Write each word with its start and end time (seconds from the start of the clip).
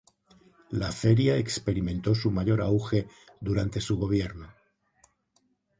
La 0.71 0.89
feria 0.91 1.37
experimentó 1.37 2.15
su 2.15 2.31
mayor 2.31 2.59
auge 2.63 3.07
durante 3.39 3.79
su 3.79 3.97
gobierno. 3.99 4.51